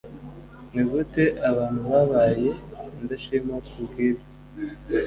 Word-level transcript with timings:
ni 0.73 0.83
gute 0.89 1.23
abantu 1.49 1.79
babaye 1.91 2.47
indashima 3.01 3.55
ku 3.67 3.79
bw 3.89 3.95
ibyo 4.09 4.27